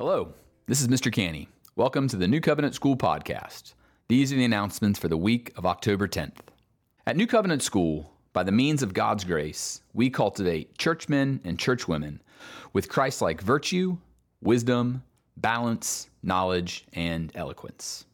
[0.00, 0.32] Hello,
[0.66, 1.12] this is Mr.
[1.12, 1.46] Canny.
[1.76, 3.74] Welcome to the New Covenant School podcast.
[4.08, 6.38] These are the announcements for the week of October 10th.
[7.06, 12.20] At New Covenant School, by the means of God's grace, we cultivate churchmen and churchwomen
[12.72, 13.98] with Christ like virtue,
[14.40, 15.02] wisdom,
[15.36, 18.06] balance, knowledge, and eloquence.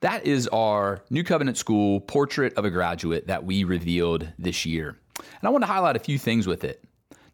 [0.00, 4.96] That is our New Covenant School portrait of a graduate that we revealed this year.
[5.18, 6.82] And I want to highlight a few things with it.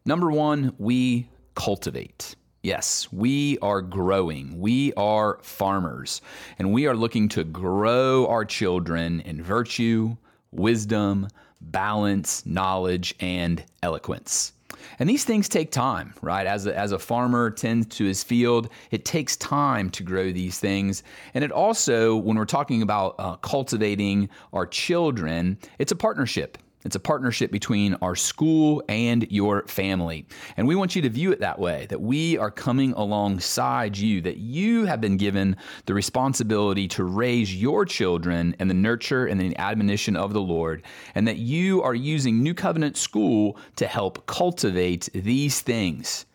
[0.05, 2.35] Number one, we cultivate.
[2.61, 4.59] Yes, we are growing.
[4.59, 6.21] We are farmers,
[6.57, 10.17] and we are looking to grow our children in virtue,
[10.51, 11.29] wisdom,
[11.61, 14.51] balance, knowledge, and eloquence.
[14.99, 16.45] And these things take time, right?
[16.45, 20.59] As a, as a farmer tends to his field, it takes time to grow these
[20.59, 21.03] things.
[21.33, 26.57] And it also, when we're talking about uh, cultivating our children, it's a partnership.
[26.85, 30.25] It's a partnership between our school and your family.
[30.55, 34.21] And we want you to view it that way that we are coming alongside you,
[34.21, 39.41] that you have been given the responsibility to raise your children in the nurture and
[39.41, 40.83] the admonition of the Lord,
[41.15, 46.25] and that you are using New Covenant School to help cultivate these things.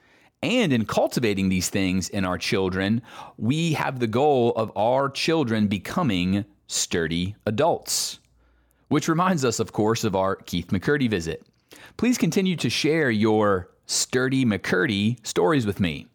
[0.42, 3.01] And in cultivating these things in our children,
[3.39, 8.20] we have the goal of our children becoming sturdy adults.
[8.89, 11.45] Which reminds us, of course, of our Keith McCurdy visit.
[11.97, 16.07] Please continue to share your sturdy McCurdy stories with me.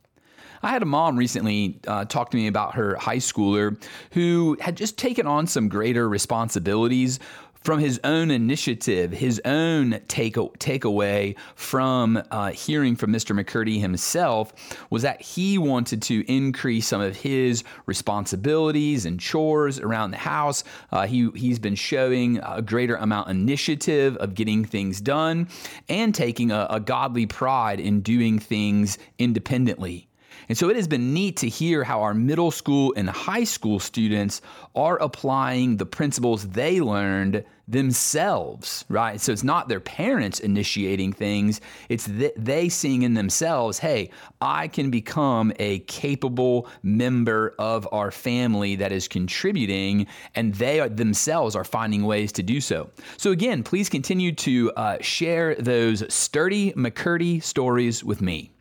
[0.62, 4.76] I had a mom recently uh, talk to me about her high schooler who had
[4.76, 7.20] just taken on some greater responsibilities
[7.62, 13.38] from his own initiative, his own take takeaway from uh, hearing from Mr.
[13.38, 14.54] McCurdy himself
[14.90, 20.64] was that he wanted to increase some of his responsibilities and chores around the house.
[20.92, 25.48] Uh, he he's been showing a greater amount of initiative of getting things done
[25.88, 30.09] and taking a, a godly pride in doing things independently.
[30.50, 33.80] And so it has been neat to hear how our middle school and high school
[33.80, 34.42] students
[34.76, 39.22] are applying the principles they learned themselves, right?
[39.22, 44.10] So it's not their parents initiating things, it's th- they seeing in themselves, hey,
[44.42, 50.90] I can become a capable member of our family that is contributing, and they are,
[50.90, 52.90] themselves are finding ways to do so.
[53.18, 58.52] So again, please continue to uh, share those sturdy McCurdy stories with me.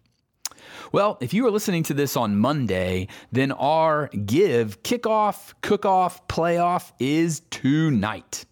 [0.93, 6.26] Well, if you are listening to this on Monday, then our give, kickoff, cook off,
[6.28, 8.47] playoff is tonight.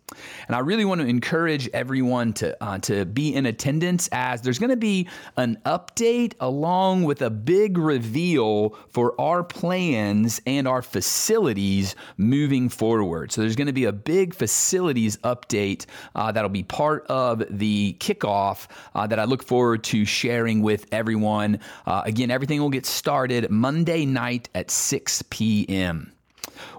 [0.47, 4.59] And I really want to encourage everyone to uh, to be in attendance as there's
[4.59, 10.83] going to be an update along with a big reveal for our plans and our
[10.83, 13.33] facilities moving forward.
[13.33, 17.97] So there's going to be a big facilities update uh, that'll be part of the
[18.01, 21.61] kickoff uh, that I look forward to sharing with everyone.
[21.87, 26.16] Uh, again, everything will get started Monday night at 6 p.m.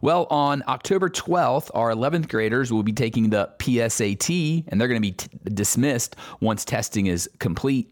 [0.01, 5.01] Well, on October 12th, our 11th graders will be taking the PSAT, and they're going
[5.01, 7.91] to be t- dismissed once testing is complete.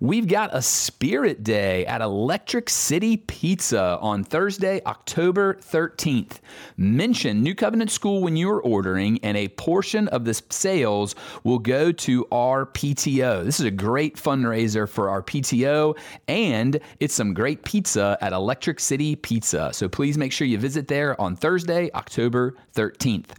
[0.00, 6.38] We've got a Spirit Day at Electric City Pizza on Thursday, October 13th.
[6.76, 11.14] Mention New Covenant School when you're ordering, and a portion of the sales
[11.44, 13.44] will go to our PTO.
[13.44, 15.98] This is a great fundraiser for our PTO,
[16.28, 19.70] and it's some great pizza at Electric City Pizza.
[19.72, 23.30] So please make sure you visit there on Thursday, October 13th.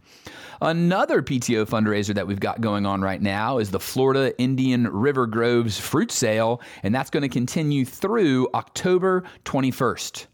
[0.62, 5.26] Another PTO fundraiser that we've got going on right now is the Florida Indian River
[5.26, 10.26] Groves Fruit Sale, and that's going to continue through October 21st.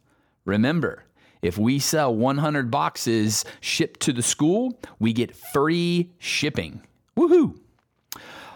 [0.46, 1.04] Remember,
[1.44, 6.82] if we sell 100 boxes shipped to the school, we get free shipping.
[7.16, 7.60] Woohoo!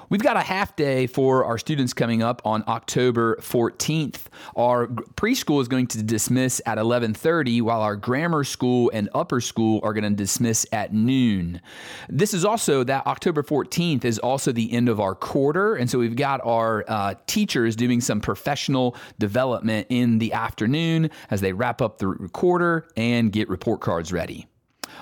[0.10, 4.22] We've got a half day for our students coming up on October 14th.
[4.56, 9.80] Our preschool is going to dismiss at 11:30 while our grammar school and upper school
[9.84, 11.62] are going to dismiss at noon.
[12.10, 16.00] This is also that October 14th is also the end of our quarter and so
[16.00, 21.84] we've got our uh, teachers doing some professional development in the afternoon as they wrap
[21.84, 24.48] up the quarter and get report cards ready.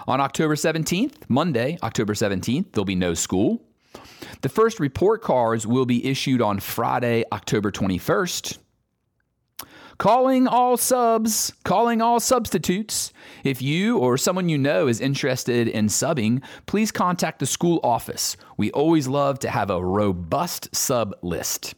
[0.05, 3.66] On October 17th, Monday, October 17th, there'll be no school.
[4.41, 8.57] The first report cards will be issued on Friday, October 21st.
[9.97, 13.11] Calling all subs, calling all substitutes.
[13.43, 18.37] If you or someone you know is interested in subbing, please contact the school office.
[18.57, 21.73] We always love to have a robust sub list.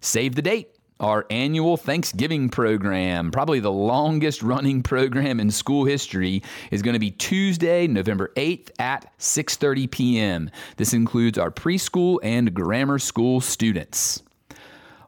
[0.00, 6.42] Save the date our annual Thanksgiving program, probably the longest running program in school history,
[6.70, 10.50] is going to be Tuesday, November 8th at 6:30 p.m.
[10.76, 14.22] This includes our preschool and grammar school students.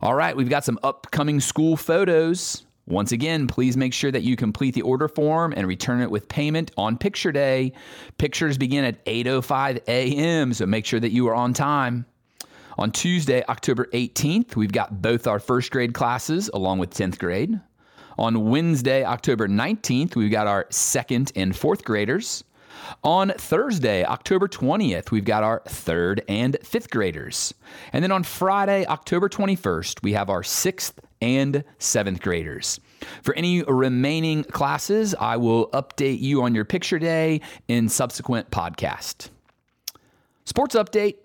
[0.02, 2.64] All right, we've got some upcoming school photos.
[2.88, 6.28] Once again, please make sure that you complete the order form and return it with
[6.28, 7.72] payment on picture day.
[8.18, 12.06] Pictures begin at 8:05 a.m., so make sure that you are on time.
[12.78, 17.58] On Tuesday, October 18th, we've got both our first grade classes along with 10th grade.
[18.18, 22.44] On Wednesday, October 19th, we've got our second and fourth graders.
[23.02, 27.54] On Thursday, October 20th, we've got our third and fifth graders.
[27.94, 32.78] And then on Friday, October 21st, we have our sixth and seventh graders.
[33.22, 39.30] For any remaining classes, I will update you on your picture day in subsequent podcast.
[40.44, 41.16] Sports update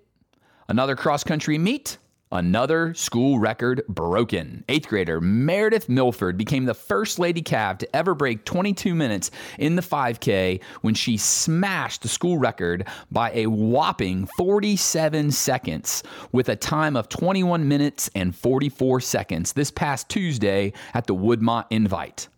[0.72, 1.98] another cross country meet
[2.34, 4.64] Another school record broken.
[4.70, 9.76] Eighth grader Meredith Milford became the first Lady Cav to ever break 22 minutes in
[9.76, 16.56] the 5K when she smashed the school record by a whopping 47 seconds with a
[16.56, 22.30] time of 21 minutes and 44 seconds this past Tuesday at the Woodmont Invite.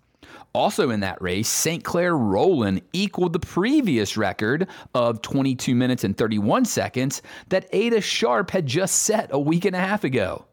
[0.55, 1.83] Also in that race, St.
[1.83, 8.51] Clair Roland equaled the previous record of 22 minutes and 31 seconds that Ada Sharp
[8.51, 10.45] had just set a week and a half ago.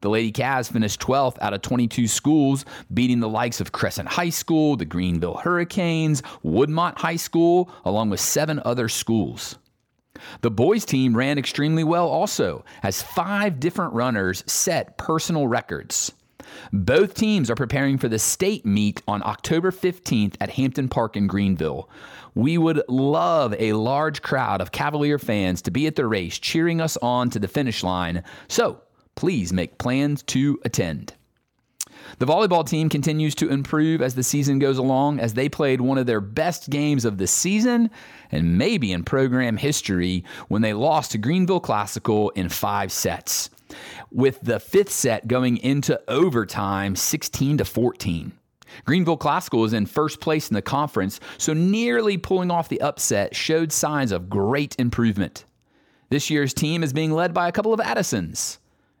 [0.00, 4.30] The Lady Cavs finished 12th out of 22 schools, beating the likes of Crescent High
[4.30, 9.58] School, the Greenville Hurricanes, Woodmont High School, along with seven other schools.
[10.42, 16.12] The boys' team ran extremely well also, as five different runners set personal records.
[16.72, 21.26] Both teams are preparing for the state meet on October 15th at Hampton Park in
[21.26, 21.88] Greenville.
[22.34, 26.80] We would love a large crowd of Cavalier fans to be at the race cheering
[26.80, 28.80] us on to the finish line, so
[29.14, 31.14] please make plans to attend.
[32.18, 35.98] The volleyball team continues to improve as the season goes along as they played one
[35.98, 37.90] of their best games of the season
[38.30, 43.50] and maybe in program history when they lost to Greenville Classical in five sets
[44.10, 48.32] with the fifth set going into overtime 16 to 14.
[48.84, 53.36] Greenville Classical is in first place in the conference, so nearly pulling off the upset
[53.36, 55.44] showed signs of great improvement.
[56.08, 58.58] This year's team is being led by a couple of Addisons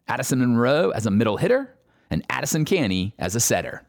[0.08, 1.74] Addison Monroe as a middle hitter,
[2.10, 3.86] and Addison Canny as a setter.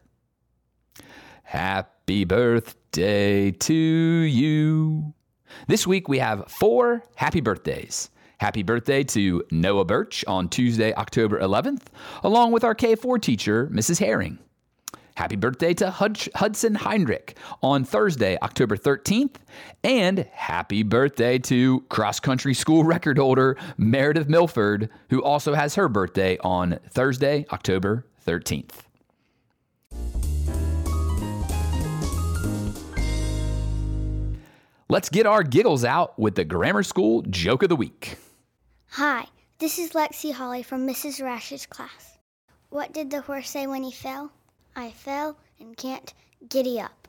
[1.42, 5.12] Happy birthday to you.
[5.68, 8.10] This week we have four happy birthdays.
[8.38, 11.82] Happy birthday to Noah Birch on Tuesday, October 11th,
[12.22, 14.00] along with our K4 teacher, Mrs.
[14.00, 14.38] Herring.
[15.16, 19.36] Happy birthday to Hudson Heinrich on Thursday, October 13th.
[19.84, 25.88] And happy birthday to cross country school record holder Meredith Milford, who also has her
[25.88, 28.70] birthday on Thursday, October 13th.
[34.90, 38.18] Let's get our giggles out with the Grammar School Joke of the Week.
[38.88, 39.24] Hi,
[39.58, 41.24] this is Lexi Holly from Mrs.
[41.24, 42.18] Rash's class.
[42.68, 44.30] What did the horse say when he fell?
[44.76, 46.12] I fell and can't
[46.50, 47.03] giddy up.